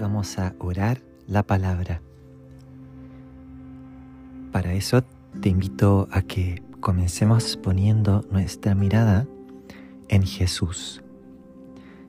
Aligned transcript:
vamos 0.00 0.38
a 0.38 0.54
orar 0.58 1.00
la 1.28 1.42
palabra. 1.42 2.00
Para 4.50 4.72
eso 4.72 5.04
te 5.42 5.50
invito 5.50 6.08
a 6.10 6.22
que 6.22 6.62
comencemos 6.80 7.56
poniendo 7.58 8.24
nuestra 8.32 8.74
mirada 8.74 9.26
en 10.08 10.24
Jesús. 10.24 11.02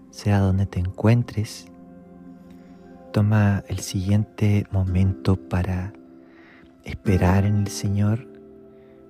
Sea 0.10 0.40
donde 0.40 0.66
te 0.68 0.80
encuentres, 0.80 1.68
toma 3.14 3.64
el 3.68 3.80
siguiente 3.80 4.66
momento 4.72 5.36
para 5.36 5.92
esperar 6.86 7.46
en 7.46 7.58
el 7.58 7.68
Señor 7.68 8.28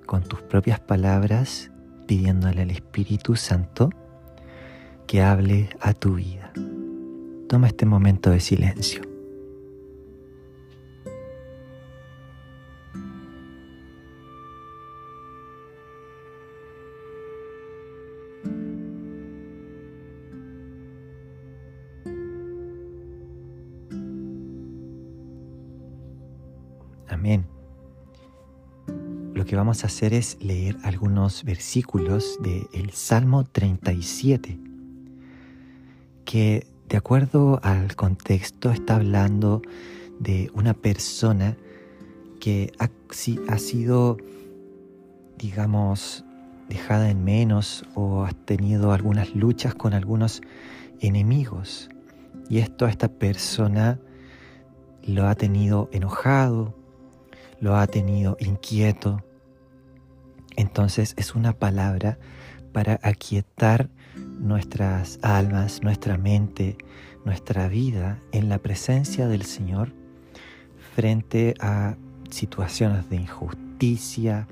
con 0.07 0.23
tus 0.23 0.41
propias 0.41 0.79
palabras, 0.79 1.71
pidiéndole 2.07 2.63
al 2.63 2.71
Espíritu 2.71 3.36
Santo 3.36 3.89
que 5.07 5.21
hable 5.21 5.70
a 5.79 5.93
tu 5.93 6.16
vida. 6.16 6.52
Toma 7.51 7.68
este 7.68 7.86
momento 7.86 8.29
de 8.32 8.39
silencio. 8.39 9.01
Amén. 27.09 27.43
Lo 29.33 29.43
que 29.43 29.57
vamos 29.57 29.83
a 29.83 29.87
hacer 29.87 30.14
es 30.14 30.42
leer 30.42 30.78
algunos 30.83 31.43
versículos 31.43 32.39
del 32.42 32.92
Salmo 32.92 33.44
37 33.44 34.58
que 36.23 36.70
de 36.91 36.97
acuerdo 36.97 37.58
al 37.64 37.95
contexto, 37.95 38.70
está 38.70 38.97
hablando 38.97 39.61
de 40.20 40.52
una 40.53 40.73
persona 40.73 41.56
que 42.42 42.73
ha, 42.80 42.89
sido, 43.59 44.17
digamos, 45.38 46.25
dejada 46.67 47.09
en 47.09 47.23
menos 47.23 47.86
o 47.95 48.25
ha 48.25 48.33
tenido 48.33 48.92
algunas 48.92 49.33
luchas 49.33 49.73
con 49.73 49.94
algunos 49.94 50.42
enemigos. 51.00 51.89
Y 52.50 52.58
esto 52.58 52.86
a 52.86 52.89
esta 52.89 53.08
persona 53.08 53.98
lo 55.02 55.30
ha 55.30 55.36
tenido 55.36 55.88
enojado, 55.94 56.76
lo 57.61 57.78
ha 57.78 57.88
tenido 57.88 58.36
inquieto. 58.42 59.22
Entonces 60.58 61.14
es 61.16 61.36
una 61.36 61.53
palabra 61.53 62.20
para 62.73 63.00
aquietar 63.02 63.89
nuestras 64.42 65.20
almas, 65.22 65.81
nuestra 65.84 66.17
mente, 66.17 66.78
nuestra 67.25 67.67
vida 67.67 68.20
en 68.31 68.50
la 68.50 68.58
presencia 68.58 69.28
del 69.28 69.44
Señor 69.44 69.94
frente 70.95 71.53
a 71.59 71.95
situaciones 72.30 73.09
de 73.09 73.17
injusticia, 73.17 74.48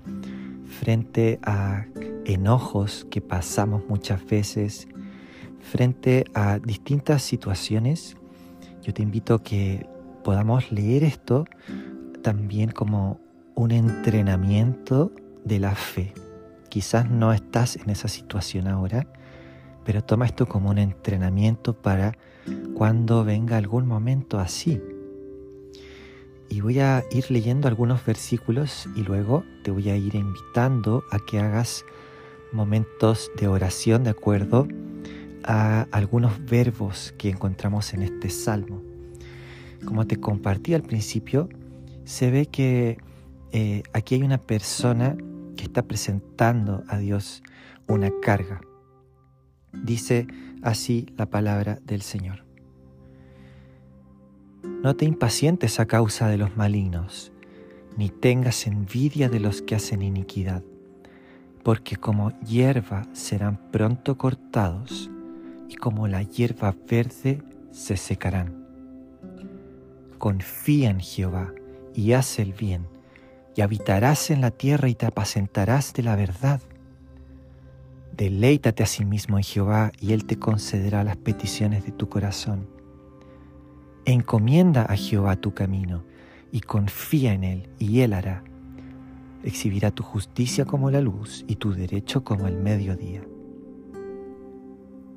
frente 0.79 1.39
a 1.43 1.85
enojos 2.25 3.07
que 3.09 3.21
pasamos 3.21 3.81
muchas 3.89 4.23
veces, 4.25 4.87
frente 5.59 6.25
a 6.35 6.59
distintas 6.59 7.23
situaciones. 7.23 8.15
Yo 8.83 8.93
te 8.93 9.01
invito 9.01 9.35
a 9.35 9.43
que 9.43 9.87
podamos 10.23 10.71
leer 10.71 11.03
esto 11.03 11.45
también 12.21 12.69
como 12.71 13.19
un 13.55 13.71
entrenamiento 13.71 15.11
de 15.43 15.59
la 15.59 15.73
fe. 15.75 16.13
Quizás 16.69 17.09
no 17.09 17.33
estás 17.33 17.75
en 17.77 17.89
esa 17.89 18.07
situación 18.07 18.67
ahora, 18.67 19.07
pero 19.85 20.03
toma 20.03 20.25
esto 20.25 20.47
como 20.47 20.69
un 20.69 20.77
entrenamiento 20.77 21.73
para 21.73 22.13
cuando 22.73 23.23
venga 23.23 23.57
algún 23.57 23.85
momento 23.87 24.39
así. 24.39 24.81
Y 26.49 26.61
voy 26.61 26.79
a 26.79 27.03
ir 27.11 27.29
leyendo 27.29 27.67
algunos 27.67 28.03
versículos 28.05 28.87
y 28.95 29.01
luego 29.03 29.43
te 29.63 29.71
voy 29.71 29.89
a 29.89 29.95
ir 29.95 30.15
invitando 30.15 31.03
a 31.11 31.19
que 31.19 31.39
hagas 31.39 31.85
momentos 32.51 33.29
de 33.39 33.47
oración 33.47 34.03
de 34.03 34.09
acuerdo 34.09 34.67
a 35.43 35.83
algunos 35.91 36.43
verbos 36.45 37.13
que 37.17 37.29
encontramos 37.29 37.93
en 37.93 38.01
este 38.01 38.29
salmo. 38.29 38.81
Como 39.85 40.07
te 40.07 40.17
compartí 40.17 40.73
al 40.73 40.81
principio, 40.81 41.49
se 42.03 42.31
ve 42.31 42.47
que 42.47 42.97
eh, 43.51 43.83
aquí 43.93 44.15
hay 44.15 44.23
una 44.23 44.39
persona 44.39 45.15
que 45.55 45.63
está 45.65 45.83
presentando 45.83 46.83
a 46.87 46.97
Dios 46.97 47.43
una 47.87 48.09
carga. 48.21 48.61
Dice 49.73 50.27
así 50.61 51.07
la 51.17 51.25
palabra 51.27 51.79
del 51.85 52.01
Señor. 52.01 52.45
No 54.63 54.95
te 54.95 55.05
impacientes 55.05 55.79
a 55.79 55.85
causa 55.85 56.27
de 56.27 56.37
los 56.37 56.55
malignos, 56.57 57.31
ni 57.97 58.09
tengas 58.09 58.65
envidia 58.65 59.29
de 59.29 59.39
los 59.39 59.61
que 59.61 59.75
hacen 59.75 60.01
iniquidad, 60.01 60.63
porque 61.63 61.97
como 61.97 62.31
hierba 62.41 63.03
serán 63.13 63.71
pronto 63.71 64.17
cortados, 64.17 65.09
y 65.67 65.75
como 65.75 66.07
la 66.07 66.23
hierba 66.23 66.75
verde 66.89 67.43
se 67.71 67.95
secarán. 67.95 68.65
Confía 70.17 70.89
en 70.89 70.99
Jehová 70.99 71.53
y 71.93 72.13
haz 72.13 72.39
el 72.39 72.53
bien, 72.53 72.87
y 73.55 73.61
habitarás 73.61 74.31
en 74.31 74.41
la 74.41 74.51
tierra 74.51 74.89
y 74.89 74.95
te 74.95 75.05
apacentarás 75.05 75.93
de 75.93 76.03
la 76.03 76.15
verdad 76.15 76.61
Deleítate 78.19 78.83
a 78.83 78.85
sí 78.85 79.05
mismo 79.05 79.37
en 79.37 79.45
Jehová 79.45 79.93
y 80.01 80.11
Él 80.11 80.25
te 80.25 80.35
concederá 80.37 81.05
las 81.05 81.15
peticiones 81.15 81.85
de 81.85 81.93
tu 81.93 82.09
corazón. 82.09 82.67
Encomienda 84.03 84.81
a 84.89 84.97
Jehová 84.97 85.37
tu 85.37 85.53
camino 85.53 86.03
y 86.51 86.59
confía 86.59 87.31
en 87.31 87.45
Él 87.45 87.69
y 87.79 88.01
Él 88.01 88.11
hará. 88.11 88.43
Exhibirá 89.45 89.91
tu 89.91 90.03
justicia 90.03 90.65
como 90.65 90.91
la 90.91 90.99
luz 90.99 91.45
y 91.47 91.55
tu 91.55 91.71
derecho 91.73 92.25
como 92.25 92.45
el 92.47 92.57
mediodía. 92.57 93.21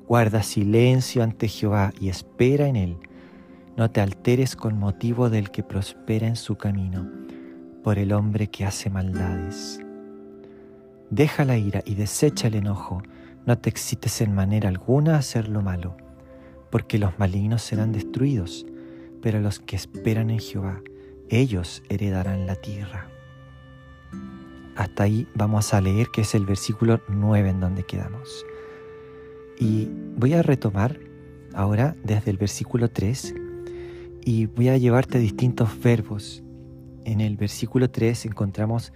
Guarda 0.07 0.41
silencio 0.41 1.23
ante 1.23 1.49
Jehová 1.49 1.91
y 1.99 2.07
espera 2.07 2.67
en 2.69 2.77
Él. 2.77 2.95
No 3.75 3.91
te 3.91 3.99
alteres 3.99 4.55
con 4.55 4.79
motivo 4.79 5.29
del 5.29 5.51
que 5.51 5.61
prospera 5.61 6.25
en 6.25 6.37
su 6.37 6.55
camino, 6.55 7.05
por 7.83 7.99
el 7.99 8.13
hombre 8.13 8.47
que 8.49 8.63
hace 8.63 8.89
maldades. 8.89 9.82
Deja 11.15 11.45
la 11.45 11.59
ira 11.59 11.83
y 11.85 11.93
desecha 11.93 12.47
el 12.47 12.55
enojo. 12.55 13.03
No 13.45 13.55
te 13.59 13.69
excites 13.69 14.19
en 14.21 14.33
manera 14.33 14.67
alguna 14.67 15.13
a 15.13 15.17
hacer 15.19 15.47
lo 15.47 15.61
malo, 15.61 15.95
porque 16.71 16.97
los 16.97 17.19
malignos 17.19 17.61
serán 17.61 17.91
destruidos, 17.91 18.65
pero 19.21 19.39
los 19.39 19.59
que 19.59 19.75
esperan 19.75 20.31
en 20.31 20.39
Jehová, 20.39 20.81
ellos 21.29 21.83
heredarán 21.87 22.47
la 22.47 22.55
tierra. 22.55 23.09
Hasta 24.75 25.03
ahí 25.03 25.27
vamos 25.35 25.71
a 25.75 25.81
leer 25.81 26.07
que 26.11 26.21
es 26.21 26.33
el 26.33 26.47
versículo 26.47 26.99
9 27.07 27.47
en 27.47 27.59
donde 27.59 27.83
quedamos. 27.83 28.43
Y 29.59 29.89
voy 30.17 30.33
a 30.33 30.41
retomar 30.41 30.99
ahora 31.53 31.95
desde 32.03 32.31
el 32.31 32.37
versículo 32.39 32.89
3 32.89 33.35
y 34.25 34.47
voy 34.47 34.69
a 34.69 34.77
llevarte 34.77 35.19
distintos 35.19 35.79
verbos. 35.79 36.41
En 37.05 37.21
el 37.21 37.37
versículo 37.37 37.91
3 37.91 38.25
encontramos 38.25 38.93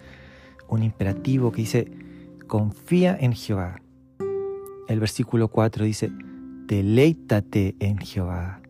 un 0.67 0.81
imperativo 0.81 1.51
que 1.51 1.61
dice, 1.61 1.91
confía 2.47 3.15
en 3.19 3.33
Jehová. 3.33 3.81
El 4.87 4.99
versículo 4.99 5.49
4 5.49 5.85
dice, 5.85 6.11
deleítate 6.65 7.75
en 7.79 7.97
Jehová. 7.99 8.61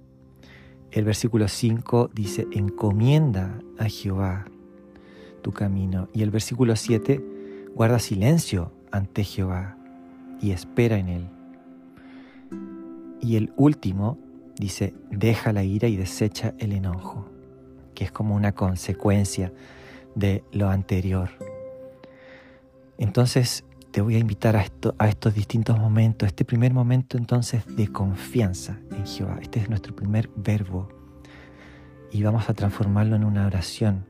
El 0.91 1.05
versículo 1.05 1.47
5 1.47 2.09
dice, 2.13 2.47
encomienda 2.51 3.59
a 3.77 3.85
Jehová 3.85 4.45
tu 5.43 5.51
camino. 5.53 6.09
Y 6.13 6.23
el 6.23 6.31
versículo 6.31 6.75
7, 6.75 7.67
guarda 7.75 7.99
silencio 7.99 8.73
ante 8.91 9.23
Jehová 9.23 9.77
y 10.41 10.51
espera 10.51 10.97
en 10.97 11.07
él. 11.09 11.27
Y 13.21 13.35
el 13.35 13.53
último 13.57 14.17
dice, 14.57 14.93
deja 15.11 15.53
la 15.53 15.63
ira 15.63 15.87
y 15.87 15.97
desecha 15.97 16.55
el 16.57 16.71
enojo, 16.71 17.29
que 17.93 18.03
es 18.03 18.11
como 18.11 18.35
una 18.35 18.53
consecuencia 18.53 19.53
de 20.15 20.43
lo 20.51 20.69
anterior. 20.69 21.29
Entonces, 22.97 23.63
te 23.97 24.01
voy 24.03 24.13
a 24.13 24.19
invitar 24.19 24.55
a, 24.55 25.07
estos 25.07 25.33
distintos 25.33 25.79
momentos, 25.79 26.27
este 26.27 26.45
primer 26.45 26.71
momento 26.71 27.17
entonces 27.17 27.63
de 27.75 27.87
confianza 27.87 28.77
en 28.91 29.07
Jehová. 29.07 29.39
Este 29.41 29.59
es 29.59 29.69
nuestro 29.69 29.95
primer 29.95 30.29
verbo 30.35 30.87
y 32.11 32.21
vamos 32.21 32.47
a 32.47 32.53
transformarlo 32.53 33.15
en 33.15 33.23
una 33.23 33.47
oración. 33.47 34.05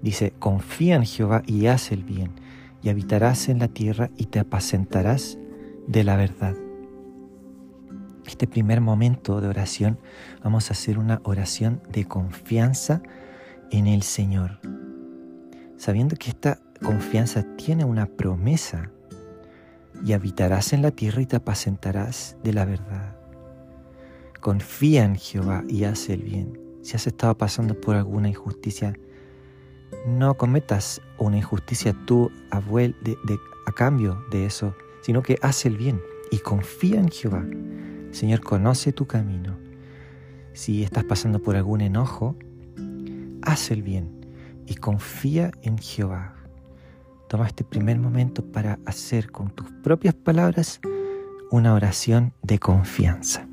Dice, 0.00 0.30
confía 0.38 0.96
en 0.96 1.04
Jehová 1.04 1.42
y 1.46 1.66
haz 1.66 1.92
el 1.92 2.02
bien, 2.02 2.30
y 2.82 2.88
habitarás 2.88 3.50
en 3.50 3.58
la 3.58 3.68
tierra 3.68 4.08
y 4.16 4.24
te 4.24 4.38
apacentarás 4.38 5.36
de 5.86 6.02
la 6.04 6.16
verdad. 6.16 6.54
Este 8.24 8.46
primer 8.46 8.80
momento 8.80 9.42
de 9.42 9.48
oración 9.48 9.98
vamos 10.42 10.70
a 10.70 10.72
hacer 10.72 10.98
una 10.98 11.20
oración 11.24 11.82
de 11.92 12.06
confianza 12.06 13.02
en 13.70 13.86
el 13.86 14.00
Señor, 14.02 14.60
sabiendo 15.76 16.16
que 16.16 16.30
esta 16.30 16.60
confianza 16.82 17.42
tiene 17.56 17.84
una 17.84 18.06
promesa 18.06 18.90
y 20.04 20.12
habitarás 20.12 20.72
en 20.72 20.82
la 20.82 20.90
tierra 20.90 21.22
y 21.22 21.26
te 21.26 21.36
apacentarás 21.36 22.36
de 22.44 22.52
la 22.52 22.64
verdad. 22.64 23.16
Confía 24.40 25.04
en 25.04 25.16
Jehová 25.16 25.64
y 25.68 25.84
haz 25.84 26.08
el 26.08 26.22
bien. 26.22 26.58
Si 26.82 26.94
has 26.94 27.06
estado 27.06 27.36
pasando 27.36 27.78
por 27.80 27.96
alguna 27.96 28.28
injusticia, 28.28 28.94
no 30.06 30.34
cometas 30.34 31.00
una 31.18 31.38
injusticia 31.38 31.92
tú 32.06 32.30
a 32.50 33.72
cambio 33.72 34.24
de 34.30 34.46
eso, 34.46 34.74
sino 35.02 35.22
que 35.22 35.38
haz 35.42 35.66
el 35.66 35.76
bien 35.76 36.00
y 36.30 36.38
confía 36.38 37.00
en 37.00 37.10
Jehová. 37.10 37.44
Señor, 38.12 38.40
conoce 38.40 38.92
tu 38.92 39.06
camino. 39.06 39.56
Si 40.52 40.82
estás 40.84 41.04
pasando 41.04 41.40
por 41.42 41.56
algún 41.56 41.80
enojo, 41.80 42.36
haz 43.42 43.70
el 43.70 43.82
bien 43.82 44.08
y 44.66 44.76
confía 44.76 45.50
en 45.62 45.78
Jehová. 45.78 46.37
Toma 47.28 47.46
este 47.46 47.62
primer 47.62 47.98
momento 47.98 48.42
para 48.42 48.78
hacer 48.86 49.30
con 49.30 49.50
tus 49.50 49.70
propias 49.84 50.14
palabras 50.14 50.80
una 51.50 51.74
oración 51.74 52.32
de 52.42 52.58
confianza. 52.58 53.47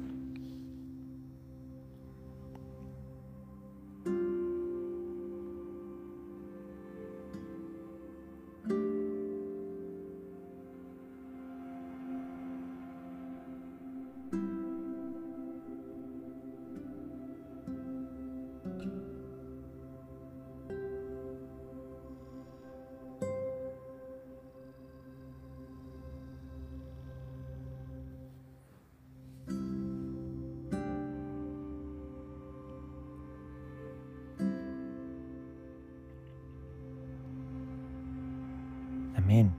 Amén. 39.26 39.50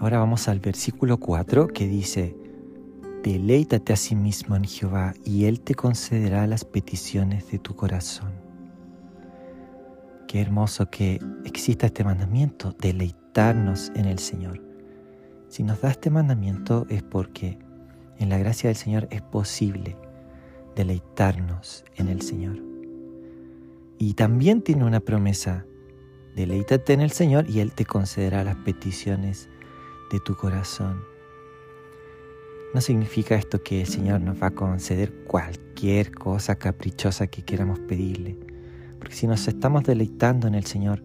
Ahora 0.00 0.18
vamos 0.18 0.48
al 0.48 0.60
versículo 0.60 1.16
4 1.16 1.68
que 1.68 1.88
dice, 1.88 2.36
Deleítate 3.22 3.94
a 3.94 3.96
sí 3.96 4.14
mismo 4.14 4.54
en 4.54 4.64
Jehová 4.64 5.14
y 5.24 5.46
Él 5.46 5.62
te 5.62 5.74
concederá 5.74 6.46
las 6.46 6.66
peticiones 6.66 7.50
de 7.50 7.58
tu 7.58 7.74
corazón. 7.74 8.32
Qué 10.28 10.42
hermoso 10.42 10.90
que 10.90 11.18
exista 11.46 11.86
este 11.86 12.04
mandamiento, 12.04 12.76
deleitarnos 12.78 13.90
en 13.96 14.04
el 14.04 14.18
Señor. 14.18 14.62
Si 15.48 15.62
nos 15.62 15.80
da 15.80 15.90
este 15.92 16.10
mandamiento 16.10 16.84
es 16.90 17.02
porque 17.02 17.58
en 18.18 18.28
la 18.28 18.36
gracia 18.36 18.68
del 18.68 18.76
Señor 18.76 19.08
es 19.10 19.22
posible 19.22 19.96
deleitarnos 20.76 21.82
en 21.96 22.08
el 22.08 22.20
Señor. 22.20 22.62
Y 23.96 24.12
también 24.12 24.60
tiene 24.60 24.84
una 24.84 25.00
promesa 25.00 25.64
Deleítate 26.36 26.94
en 26.94 27.02
el 27.02 27.10
Señor 27.12 27.44
y 27.50 27.60
Él 27.60 27.72
te 27.72 27.84
concederá 27.84 28.42
las 28.42 28.56
peticiones 28.56 29.50
de 30.10 30.18
tu 30.18 30.34
corazón. 30.34 31.04
No 32.72 32.80
significa 32.80 33.34
esto 33.36 33.62
que 33.62 33.82
el 33.82 33.86
Señor 33.86 34.22
nos 34.22 34.42
va 34.42 34.46
a 34.46 34.50
conceder 34.52 35.12
cualquier 35.26 36.10
cosa 36.14 36.54
caprichosa 36.56 37.26
que 37.26 37.44
queramos 37.44 37.80
pedirle, 37.80 38.38
porque 38.98 39.14
si 39.14 39.26
nos 39.26 39.46
estamos 39.46 39.82
deleitando 39.84 40.48
en 40.48 40.54
el 40.54 40.64
Señor, 40.64 41.02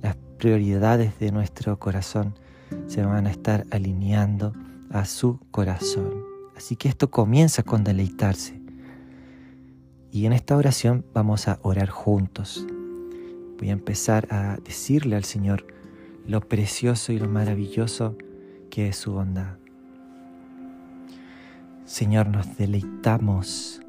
las 0.00 0.16
prioridades 0.38 1.18
de 1.18 1.32
nuestro 1.32 1.78
corazón 1.78 2.32
se 2.86 3.04
van 3.04 3.26
a 3.26 3.30
estar 3.30 3.66
alineando 3.70 4.54
a 4.90 5.04
su 5.04 5.38
corazón. 5.50 6.22
Así 6.56 6.76
que 6.76 6.88
esto 6.88 7.10
comienza 7.10 7.62
con 7.62 7.84
deleitarse. 7.84 8.58
Y 10.10 10.24
en 10.24 10.32
esta 10.32 10.56
oración 10.56 11.04
vamos 11.12 11.46
a 11.46 11.58
orar 11.62 11.90
juntos. 11.90 12.66
Voy 13.62 13.70
a 13.70 13.74
empezar 13.74 14.26
a 14.30 14.58
decirle 14.64 15.14
al 15.14 15.22
Señor 15.22 15.64
lo 16.26 16.40
precioso 16.40 17.12
y 17.12 17.20
lo 17.20 17.28
maravilloso 17.28 18.16
que 18.70 18.88
es 18.88 18.96
su 18.96 19.12
bondad. 19.12 19.54
Señor, 21.84 22.26
nos 22.28 22.56
deleitamos 22.58 23.80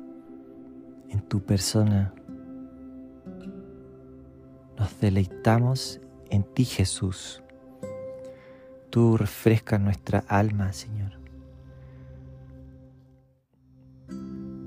en 1.09 1.21
tu 1.21 1.41
persona. 1.43 2.13
Nos 4.77 4.99
deleitamos 4.99 5.99
en 6.29 6.43
ti, 6.53 6.65
Jesús. 6.65 7.41
Tú 8.91 9.17
refrescas 9.17 9.81
nuestra 9.81 10.19
alma, 10.27 10.71
Señor. 10.71 11.13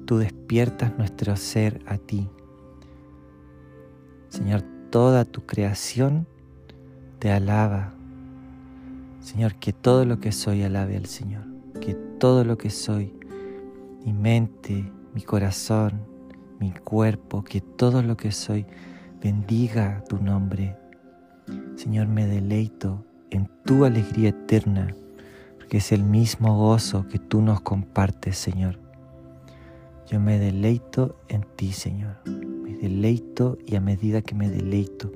Tú 0.04 0.16
despiertas 0.18 0.98
nuestro 0.98 1.36
ser 1.36 1.80
a 1.86 1.96
ti. 1.96 2.28
Señor, 4.30 4.64
toda 4.90 5.24
tu 5.24 5.44
creación 5.46 6.26
te 7.18 7.32
alaba. 7.32 7.92
Señor, 9.20 9.54
que 9.56 9.72
todo 9.72 10.04
lo 10.04 10.20
que 10.20 10.32
soy 10.32 10.62
alabe 10.62 10.96
al 10.96 11.06
Señor, 11.06 11.44
que 11.80 11.94
todo 11.94 12.44
lo 12.44 12.56
que 12.56 12.70
soy, 12.70 13.12
mi 14.04 14.12
mente, 14.12 14.90
mi 15.14 15.22
corazón, 15.22 15.92
mi 16.60 16.70
cuerpo, 16.70 17.42
que 17.42 17.60
todo 17.60 18.02
lo 18.02 18.16
que 18.16 18.30
soy 18.30 18.66
bendiga 19.20 20.04
tu 20.08 20.18
nombre. 20.18 20.76
Señor, 21.76 22.06
me 22.06 22.26
deleito 22.26 23.04
en 23.30 23.50
tu 23.64 23.84
alegría 23.84 24.28
eterna, 24.28 24.94
porque 25.56 25.78
es 25.78 25.90
el 25.90 26.04
mismo 26.04 26.56
gozo 26.56 27.06
que 27.08 27.18
tú 27.18 27.42
nos 27.42 27.60
compartes, 27.60 28.38
Señor. 28.38 28.78
Yo 30.08 30.20
me 30.20 30.38
deleito 30.38 31.18
en 31.28 31.44
ti, 31.56 31.72
Señor 31.72 32.18
deleito 32.80 33.58
y 33.66 33.76
a 33.76 33.80
medida 33.80 34.22
que 34.22 34.34
me 34.34 34.48
deleito, 34.48 35.10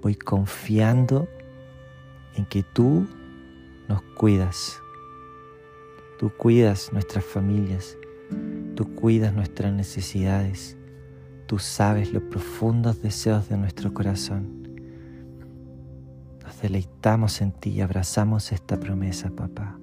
voy 0.00 0.14
confiando 0.14 1.28
en 2.36 2.46
que 2.46 2.62
tú 2.62 3.06
nos 3.88 4.02
cuidas. 4.16 4.80
Tú 6.18 6.30
cuidas 6.36 6.90
nuestras 6.92 7.24
familias, 7.24 7.96
tú 8.76 8.94
cuidas 8.94 9.34
nuestras 9.34 9.72
necesidades, 9.72 10.76
tú 11.46 11.58
sabes 11.58 12.12
los 12.12 12.22
profundos 12.24 13.02
deseos 13.02 13.48
de 13.48 13.56
nuestro 13.56 13.92
corazón. 13.92 14.60
Nos 16.44 16.60
deleitamos 16.62 17.40
en 17.40 17.52
ti 17.52 17.70
y 17.70 17.80
abrazamos 17.80 18.52
esta 18.52 18.78
promesa, 18.78 19.30
papá. 19.30 19.78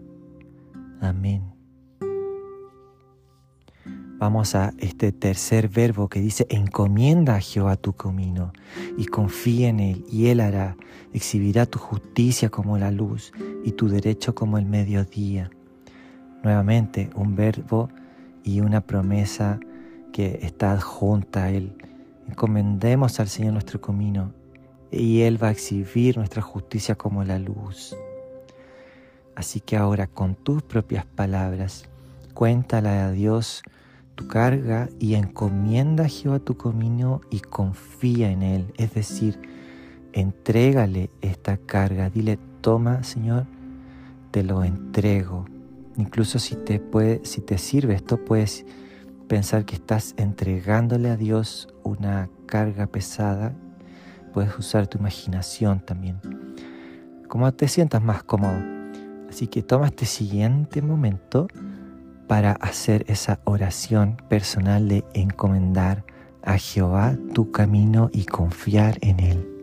Amén. 1.02 1.59
Vamos 4.20 4.54
a 4.54 4.74
este 4.80 5.14
tercer 5.14 5.70
verbo 5.70 6.10
que 6.10 6.20
dice, 6.20 6.46
encomienda 6.50 7.36
a 7.36 7.40
Jehová 7.40 7.78
tu 7.78 7.94
camino 7.94 8.52
y 8.98 9.06
confía 9.06 9.70
en 9.70 9.80
Él 9.80 10.06
y 10.12 10.28
Él 10.28 10.42
hará, 10.42 10.76
exhibirá 11.14 11.66
tu 11.66 11.80
justicia 11.80 12.50
como 12.50 12.78
la 12.78 12.92
luz 12.92 13.32
y 13.64 13.72
tu 13.72 13.88
derecho 13.88 14.36
como 14.36 14.58
el 14.58 14.66
mediodía. 14.66 15.50
Nuevamente, 16.44 17.10
un 17.16 17.38
verbo 17.38 17.88
y 18.44 18.60
una 18.60 18.82
promesa 18.82 19.58
que 20.12 20.40
está 20.42 20.74
adjunta 20.74 21.46
a 21.46 21.52
Él. 21.52 21.74
Encomendemos 22.28 23.22
al 23.22 23.30
Señor 23.30 23.54
nuestro 23.54 23.80
camino 23.80 24.34
y 24.92 25.22
Él 25.22 25.42
va 25.42 25.48
a 25.48 25.52
exhibir 25.52 26.18
nuestra 26.18 26.42
justicia 26.42 26.96
como 26.96 27.24
la 27.24 27.40
luz. 27.40 27.96
Así 29.38 29.62
que 29.62 29.78
ahora 29.78 30.08
con 30.08 30.36
tus 30.36 30.62
propias 30.62 31.06
palabras, 31.06 31.86
cuéntala 32.34 33.06
a 33.08 33.12
Dios 33.14 33.64
tu 34.20 34.28
carga 34.28 34.90
y 35.00 35.16
encomienda 35.16 36.04
a 36.04 36.10
Jehová 36.10 36.40
tu 36.40 36.58
comino 36.58 37.22
y 37.30 37.40
confía 37.40 38.30
en 38.30 38.44
Él. 38.44 38.66
Es 38.76 38.94
decir, 38.94 39.40
entrégale 40.12 41.10
esta 41.22 41.56
carga. 41.56 42.10
Dile, 42.10 42.38
toma, 42.60 43.02
Señor, 43.06 43.46
te 44.32 44.44
lo 44.44 44.66
entrego. 44.66 45.46
Incluso 45.96 46.38
si 46.38 46.56
te, 46.56 46.82
puede, 46.82 47.22
si 47.24 47.40
te 47.40 47.58
sirve 47.58 47.94
esto, 47.94 48.18
puedes 48.18 48.66
pensar 49.30 49.64
que 49.64 49.76
estás 49.76 50.14
entregándole 50.18 51.10
a 51.12 51.16
Dios 51.16 51.70
una 51.86 52.30
carga 52.46 52.88
pesada. 52.88 53.56
Puedes 54.34 54.54
usar 54.60 54.88
tu 54.88 54.98
imaginación 54.98 55.80
también. 55.86 56.20
Como 57.30 57.50
te 57.54 57.70
sientas 57.70 58.04
más 58.04 58.24
cómodo. 58.24 58.58
Así 59.30 59.48
que 59.48 59.62
toma 59.64 59.86
este 59.86 60.04
siguiente 60.06 60.82
momento 60.82 61.48
para 62.30 62.52
hacer 62.62 63.04
esa 63.08 63.40
oración 63.46 64.16
personal 64.30 64.88
de 64.88 65.04
encomendar 65.16 66.04
a 66.44 66.60
Jehová 66.60 67.18
tu 67.34 67.52
camino 67.52 68.12
y 68.14 68.26
confiar 68.28 69.00
en 69.02 69.20
Él. 69.20 69.59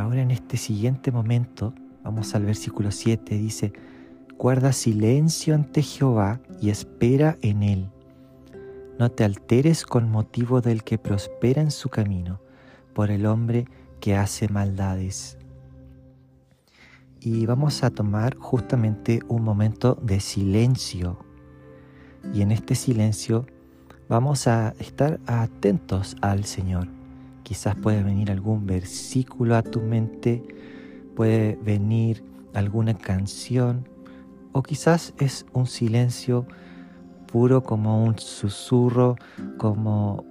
Ahora 0.00 0.22
en 0.22 0.30
este 0.30 0.56
siguiente 0.56 1.12
momento, 1.12 1.74
vamos 2.02 2.34
al 2.34 2.46
versículo 2.46 2.90
7, 2.90 3.36
dice, 3.36 3.74
guarda 4.38 4.72
silencio 4.72 5.54
ante 5.54 5.82
Jehová 5.82 6.40
y 6.58 6.70
espera 6.70 7.36
en 7.42 7.62
él. 7.62 7.90
No 8.98 9.10
te 9.10 9.24
alteres 9.24 9.84
con 9.84 10.10
motivo 10.10 10.62
del 10.62 10.84
que 10.84 10.96
prospera 10.96 11.60
en 11.60 11.70
su 11.70 11.90
camino, 11.90 12.40
por 12.94 13.10
el 13.10 13.26
hombre 13.26 13.66
que 14.00 14.16
hace 14.16 14.48
maldades. 14.48 15.36
Y 17.20 17.44
vamos 17.44 17.84
a 17.84 17.90
tomar 17.90 18.38
justamente 18.38 19.20
un 19.28 19.42
momento 19.44 19.98
de 20.00 20.20
silencio. 20.20 21.18
Y 22.32 22.40
en 22.40 22.52
este 22.52 22.74
silencio 22.74 23.44
vamos 24.08 24.46
a 24.46 24.70
estar 24.78 25.20
atentos 25.26 26.16
al 26.22 26.46
Señor 26.46 26.88
quizás 27.50 27.74
puede 27.74 28.04
venir 28.04 28.30
algún 28.30 28.64
versículo 28.64 29.56
a 29.56 29.64
tu 29.64 29.80
mente, 29.80 30.40
puede 31.16 31.58
venir 31.64 32.22
alguna 32.54 32.94
canción, 32.94 33.88
o 34.52 34.62
quizás 34.62 35.14
es 35.18 35.44
un 35.52 35.66
silencio 35.66 36.46
puro 37.26 37.64
como 37.64 38.04
un 38.04 38.16
susurro, 38.20 39.16
como 39.58 40.24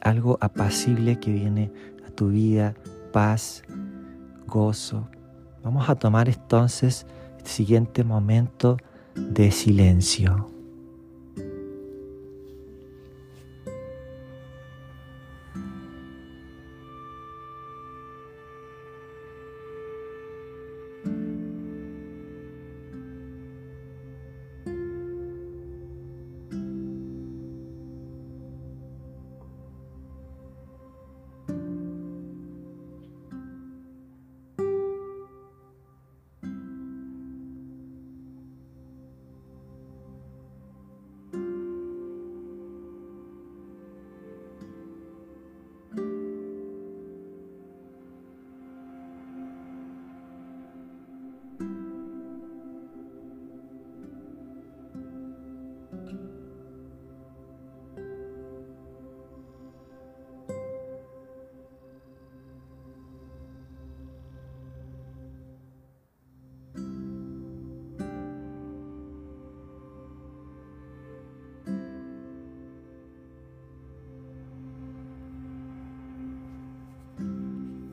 algo 0.00 0.38
apacible 0.40 1.20
que 1.20 1.30
viene 1.32 1.70
a 2.04 2.10
tu 2.10 2.30
vida, 2.30 2.74
paz, 3.12 3.62
gozo. 4.48 5.06
Vamos 5.62 5.88
a 5.88 5.94
tomar 5.94 6.28
entonces 6.28 7.06
el 7.34 7.38
este 7.38 7.50
siguiente 7.52 8.02
momento 8.02 8.76
de 9.14 9.52
silencio. 9.52 10.50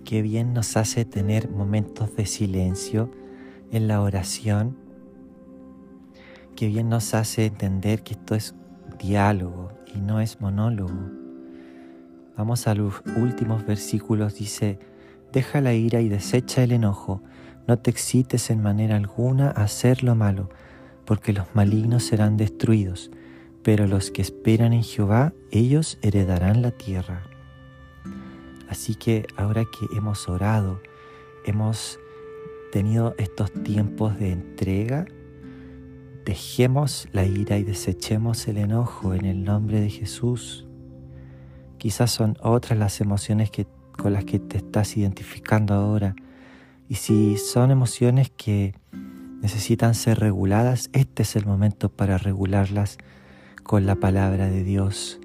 qué 0.07 0.21
bien 0.21 0.53
nos 0.53 0.77
hace 0.77 1.03
tener 1.03 1.49
momentos 1.49 2.15
de 2.15 2.25
silencio 2.25 3.11
en 3.73 3.89
la 3.89 3.99
oración. 3.99 4.77
Qué 6.55 6.67
bien 6.69 6.87
nos 6.87 7.13
hace 7.13 7.47
entender 7.47 8.03
que 8.03 8.13
esto 8.13 8.33
es 8.33 8.55
diálogo 8.99 9.73
y 9.93 9.99
no 9.99 10.21
es 10.21 10.39
monólogo. 10.39 11.11
Vamos 12.37 12.67
a 12.69 12.73
los 12.73 13.01
últimos 13.17 13.65
versículos, 13.65 14.35
dice, 14.35 14.79
deja 15.33 15.59
la 15.59 15.73
ira 15.73 15.99
y 15.99 16.07
desecha 16.07 16.63
el 16.63 16.71
enojo, 16.71 17.21
no 17.67 17.77
te 17.79 17.91
excites 17.91 18.49
en 18.49 18.61
manera 18.61 18.95
alguna 18.95 19.47
a 19.49 19.63
hacer 19.63 20.05
lo 20.05 20.15
malo, 20.15 20.47
porque 21.03 21.33
los 21.33 21.47
malignos 21.53 22.05
serán 22.05 22.37
destruidos, 22.37 23.11
pero 23.61 23.87
los 23.87 24.11
que 24.11 24.21
esperan 24.21 24.71
en 24.71 24.83
Jehová, 24.83 25.33
ellos 25.51 25.97
heredarán 26.01 26.61
la 26.61 26.71
tierra. 26.71 27.23
Así 28.69 28.95
que 28.95 29.25
ahora 29.38 29.63
que 29.65 29.95
hemos 29.97 30.27
orado, 30.27 30.81
hemos 31.45 32.00
tenido 32.71 33.15
estos 33.17 33.51
tiempos 33.63 34.19
de 34.19 34.31
entrega, 34.31 35.05
dejemos 36.25 37.07
la 37.13 37.24
ira 37.25 37.57
y 37.57 37.63
desechemos 37.63 38.47
el 38.50 38.57
enojo 38.57 39.13
en 39.13 39.25
el 39.25 39.43
nombre 39.45 39.79
de 39.79 39.89
Jesús. 39.89 40.65
Quizás 41.77 42.12
son 42.12 42.38
otras 42.41 42.77
las 42.77 43.00
emociones 43.00 43.50
que, 43.51 43.67
con 43.97 44.12
las 44.13 44.25
que 44.25 44.39
te 44.39 44.57
estás 44.57 44.97
identificando 44.97 45.74
ahora. 45.74 46.15
Y 46.89 46.95
si 46.95 47.38
son 47.38 47.71
emociones 47.71 48.31
que 48.36 48.74
necesitan 49.41 49.93
ser 49.95 50.19
reguladas, 50.19 50.89
este 50.91 51.24
es 51.24 51.36
el 51.38 51.45
momento 51.45 51.88
para 51.89 52.17
regularlas 52.17 52.97
con 53.63 53.86
la 53.86 53.95
palabra 53.95 54.50
de 54.50 54.63
Dios. 54.63 55.19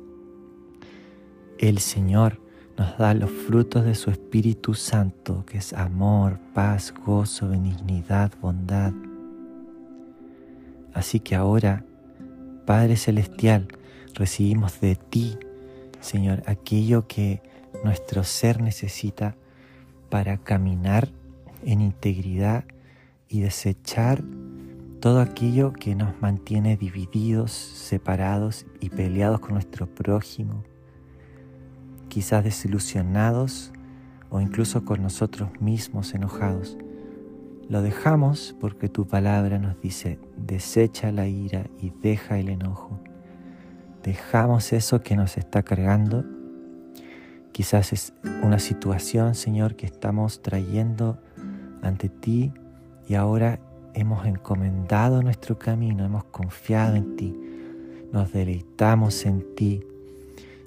El 1.59 1.79
Señor 1.79 2.39
nos 2.79 2.97
da 2.99 3.15
los 3.15 3.31
frutos 3.31 3.85
de 3.85 3.95
su 3.95 4.11
Espíritu 4.11 4.75
Santo, 4.75 5.45
que 5.47 5.59
es 5.59 5.73
amor, 5.73 6.39
paz, 6.55 6.93
gozo, 7.05 7.49
benignidad, 7.49 8.33
bondad. 8.41 8.93
Así 10.95 11.21
que 11.21 11.35
ahora, 11.35 11.85
Padre 12.65 12.97
Celestial, 12.97 13.69
recibimos 14.15 14.81
de 14.81 14.95
ti, 14.97 15.37
Señor, 16.01 16.43
aquello 16.47 17.07
que 17.07 17.43
nuestro 17.85 18.25
ser 18.25 18.63
necesita 18.63 19.35
para 20.09 20.39
caminar 20.39 21.09
en 21.65 21.81
integridad 21.81 22.65
y 23.29 23.41
desechar 23.41 24.23
todo 25.01 25.21
aquello 25.21 25.73
que 25.73 25.95
nos 25.95 26.21
mantiene 26.23 26.77
divididos, 26.77 27.51
separados 27.51 28.67
y 28.81 28.91
peleados 28.91 29.41
con 29.41 29.53
nuestro 29.55 29.87
prójimo, 29.87 30.65
quizás 32.13 32.45
desilusionados 32.45 33.73
o 34.29 34.39
incluso 34.43 34.85
con 34.85 35.03
nosotros 35.03 35.49
mismos 35.63 36.13
enojados. 36.15 36.77
Lo 37.71 37.81
dejamos 37.81 38.55
porque 38.61 38.91
tu 38.91 39.07
palabra 39.07 39.59
nos 39.59 39.81
dice, 39.81 40.19
desecha 40.37 41.11
la 41.11 41.27
ira 41.27 41.69
y 41.81 41.89
deja 42.03 42.39
el 42.39 42.51
enojo. 42.51 43.01
Dejamos 44.03 44.75
eso 44.75 45.01
que 45.01 45.17
nos 45.17 45.39
está 45.39 45.63
cargando. 45.63 46.27
Quizás 47.53 47.95
es 47.95 48.13
una 48.43 48.59
situación, 48.59 49.35
Señor, 49.35 49.75
que 49.75 49.87
estamos 49.87 50.43
trayendo 50.43 51.19
ante 51.81 52.11
ti 52.11 52.53
y 53.09 53.15
ahora 53.15 53.59
hemos 53.95 54.27
encomendado 54.27 55.23
nuestro 55.23 55.59
camino, 55.59 56.05
hemos 56.05 56.25
confiado 56.25 56.95
en 56.95 57.17
ti, 57.17 57.35
nos 58.13 58.31
deleitamos 58.33 59.25
en 59.25 59.47
ti, 59.57 59.83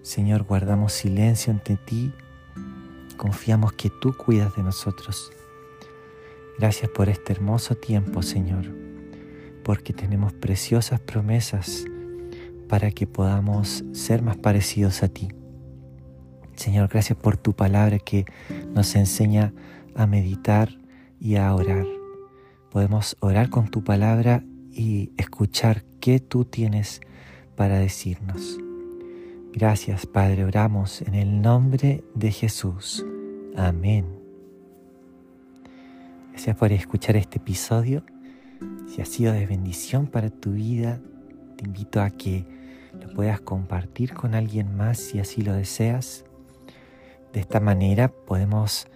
Señor, 0.06 0.44
guardamos 0.44 0.94
silencio 0.94 1.52
ante 1.52 1.78
ti, 1.78 2.14
confiamos 3.18 3.74
que 3.74 3.90
tú 3.90 4.14
cuidas 4.16 4.56
de 4.56 4.62
nosotros. 4.62 5.32
Gracias 6.60 6.92
por 6.92 7.10
este 7.10 7.34
hermoso 7.34 7.74
tiempo, 7.74 8.22
Señor, 8.22 8.66
porque 9.64 9.94
tenemos 9.94 10.32
preciosas 10.32 11.00
promesas 11.00 11.86
para 12.70 12.92
que 12.92 13.08
podamos 13.08 13.84
ser 13.94 14.22
más 14.22 14.38
parecidos 14.38 15.02
a 15.02 15.08
ti. 15.08 15.30
Señor, 16.56 16.88
gracias 16.88 17.18
por 17.18 17.36
tu 17.36 17.54
palabra 17.56 17.98
que 17.98 18.26
nos 18.76 18.96
enseña 18.96 19.54
a 19.96 20.06
meditar 20.06 20.70
y 21.20 21.38
a 21.38 21.52
orar. 21.56 21.88
Podemos 22.70 23.18
orar 23.22 23.50
con 23.50 23.70
tu 23.70 23.84
palabra 23.84 24.44
y 24.72 25.12
escuchar 25.18 25.84
qué 26.00 26.20
tú 26.20 26.46
tienes 26.46 27.02
para 27.56 27.80
decirnos. 27.80 28.60
Gracias, 29.58 30.06
Padre, 30.06 30.44
oramos 30.44 31.02
en 31.02 31.16
el 31.16 31.42
nombre 31.42 32.04
de 32.14 32.32
Jesús. 32.34 33.06
Amén. 33.56 34.06
Gracias 36.32 36.58
por 36.58 36.74
escuchar 36.74 37.16
este 37.16 37.38
episodio. 37.38 38.04
Si 38.90 39.02
ha 39.02 39.06
sido 39.06 39.32
de 39.32 39.46
bendición 39.46 40.08
para 40.08 40.30
tu 40.30 40.52
vida, 40.52 41.00
te 41.58 41.64
invito 41.64 42.02
a 42.02 42.10
que 42.10 42.46
lo 43.02 43.14
puedas 43.14 43.40
compartir 43.40 44.14
con 44.14 44.36
alguien 44.36 44.76
más 44.76 44.98
si 45.00 45.20
así 45.20 45.42
lo 45.42 45.54
deseas. 45.54 46.26
De 47.32 47.40
esta 47.40 47.62
manera 47.62 48.10
podemos 48.12 48.88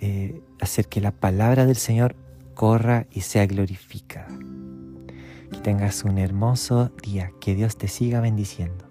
eh, 0.00 0.40
hacer 0.60 0.86
que 0.86 1.00
la 1.00 1.10
palabra 1.10 1.66
del 1.66 1.74
Señor 1.74 2.14
corra 2.54 3.08
y 3.10 3.22
sea 3.22 3.44
glorificada. 3.48 4.28
Que 5.50 5.58
tengas 5.64 6.04
un 6.04 6.18
hermoso 6.18 6.92
día. 7.02 7.32
Que 7.40 7.56
Dios 7.56 7.76
te 7.76 7.88
siga 7.88 8.20
bendiciendo. 8.20 8.85